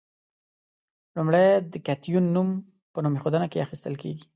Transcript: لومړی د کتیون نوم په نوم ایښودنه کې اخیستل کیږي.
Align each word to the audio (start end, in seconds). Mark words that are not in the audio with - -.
لومړی 1.15 1.47
د 1.71 1.73
کتیون 1.87 2.25
نوم 2.35 2.49
په 2.93 2.99
نوم 3.03 3.13
ایښودنه 3.15 3.47
کې 3.51 3.63
اخیستل 3.65 3.93
کیږي. 4.03 4.23